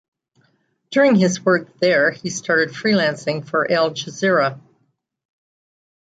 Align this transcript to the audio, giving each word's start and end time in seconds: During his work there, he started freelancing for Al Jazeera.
During 0.89 1.13
his 1.15 1.45
work 1.45 1.77
there, 1.77 2.09
he 2.09 2.31
started 2.31 2.69
freelancing 2.73 3.47
for 3.47 3.71
Al 3.71 3.91
Jazeera. 3.91 4.59